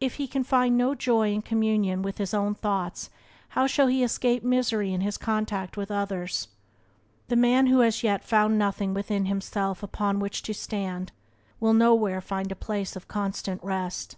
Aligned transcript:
If 0.00 0.14
he 0.14 0.26
can 0.26 0.42
find 0.42 0.78
no 0.78 0.94
joy 0.94 1.34
in 1.34 1.42
communion 1.42 2.00
with 2.00 2.16
his 2.16 2.32
own 2.32 2.54
thoughts 2.54 3.10
how 3.50 3.66
shall 3.66 3.88
he 3.88 4.02
escape 4.02 4.42
misery 4.42 4.90
in 4.90 5.02
his 5.02 5.18
contact 5.18 5.76
with 5.76 5.90
others? 5.90 6.48
The 7.28 7.36
man 7.36 7.66
who 7.66 7.80
has 7.80 8.02
yet 8.02 8.24
found 8.24 8.58
nothing 8.58 8.94
within 8.94 9.26
himself 9.26 9.82
upon 9.82 10.18
which 10.18 10.40
to 10.44 10.54
stand 10.54 11.12
will 11.60 11.74
nowhere 11.74 12.22
find 12.22 12.50
a 12.50 12.56
place 12.56 12.96
of 12.96 13.06
constant 13.06 13.62
rest. 13.62 14.16